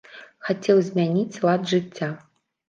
Хацеў 0.45 0.81
змяніць 0.87 1.41
лад 1.49 1.69
жыцця. 1.73 2.11